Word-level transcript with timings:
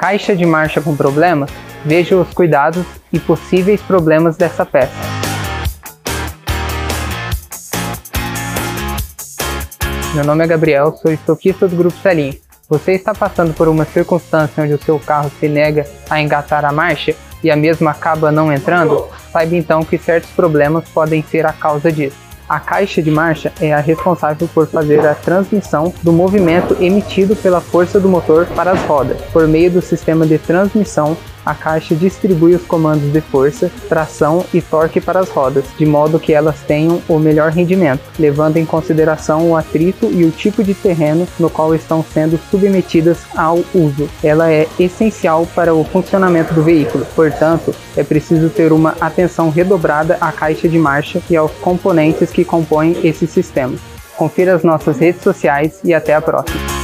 Caixa 0.00 0.34
de 0.34 0.46
marcha 0.46 0.80
com 0.80 0.96
problemas? 0.96 1.50
Veja 1.84 2.16
os 2.16 2.32
cuidados 2.32 2.86
e 3.12 3.18
possíveis 3.18 3.82
problemas 3.82 4.34
dessa 4.34 4.64
peça. 4.64 4.94
Meu 10.14 10.24
nome 10.24 10.42
é 10.42 10.46
Gabriel, 10.46 10.96
sou 10.96 11.12
estoquista 11.12 11.68
do 11.68 11.76
Grupo 11.76 11.98
Salim. 11.98 12.40
Você 12.66 12.92
está 12.92 13.14
passando 13.14 13.52
por 13.52 13.68
uma 13.68 13.84
circunstância 13.84 14.64
onde 14.64 14.72
o 14.72 14.82
seu 14.82 14.98
carro 14.98 15.30
se 15.38 15.46
nega 15.50 15.84
a 16.08 16.18
engatar 16.18 16.64
a 16.64 16.72
marcha 16.72 17.14
e 17.44 17.50
a 17.50 17.56
mesma 17.56 17.90
acaba 17.90 18.32
não 18.32 18.50
entrando? 18.50 19.06
Saiba 19.30 19.54
então 19.54 19.84
que 19.84 19.98
certos 19.98 20.30
problemas 20.30 20.88
podem 20.88 21.22
ser 21.22 21.44
a 21.44 21.52
causa 21.52 21.92
disso. 21.92 22.29
A 22.50 22.58
caixa 22.58 23.00
de 23.00 23.12
marcha 23.12 23.52
é 23.60 23.72
a 23.72 23.78
responsável 23.78 24.48
por 24.52 24.66
fazer 24.66 25.06
a 25.06 25.14
transmissão 25.14 25.94
do 26.02 26.12
movimento 26.12 26.76
emitido 26.80 27.36
pela 27.36 27.60
força 27.60 28.00
do 28.00 28.08
motor 28.08 28.44
para 28.44 28.72
as 28.72 28.80
rodas. 28.86 29.20
Por 29.32 29.46
meio 29.46 29.70
do 29.70 29.80
sistema 29.80 30.26
de 30.26 30.36
transmissão, 30.36 31.16
a 31.50 31.54
caixa 31.54 31.94
distribui 31.94 32.54
os 32.54 32.62
comandos 32.62 33.12
de 33.12 33.20
força, 33.20 33.70
tração 33.88 34.44
e 34.54 34.62
torque 34.62 35.00
para 35.00 35.18
as 35.18 35.28
rodas, 35.28 35.64
de 35.76 35.84
modo 35.84 36.20
que 36.20 36.32
elas 36.32 36.60
tenham 36.60 37.02
o 37.08 37.18
melhor 37.18 37.50
rendimento, 37.50 38.02
levando 38.18 38.56
em 38.56 38.64
consideração 38.64 39.50
o 39.50 39.56
atrito 39.56 40.06
e 40.12 40.24
o 40.24 40.30
tipo 40.30 40.62
de 40.62 40.74
terreno 40.74 41.26
no 41.38 41.50
qual 41.50 41.74
estão 41.74 42.04
sendo 42.04 42.38
submetidas 42.50 43.18
ao 43.36 43.58
uso. 43.74 44.08
Ela 44.22 44.50
é 44.50 44.68
essencial 44.78 45.46
para 45.54 45.74
o 45.74 45.84
funcionamento 45.84 46.54
do 46.54 46.62
veículo, 46.62 47.04
portanto, 47.16 47.74
é 47.96 48.04
preciso 48.04 48.48
ter 48.48 48.72
uma 48.72 48.94
atenção 49.00 49.50
redobrada 49.50 50.16
à 50.20 50.30
caixa 50.30 50.68
de 50.68 50.78
marcha 50.78 51.20
e 51.28 51.36
aos 51.36 51.50
componentes 51.52 52.30
que 52.30 52.44
compõem 52.44 52.96
esse 53.02 53.26
sistema. 53.26 53.74
Confira 54.16 54.54
as 54.54 54.62
nossas 54.62 54.98
redes 54.98 55.22
sociais 55.22 55.80
e 55.82 55.92
até 55.92 56.14
a 56.14 56.20
próxima. 56.20 56.79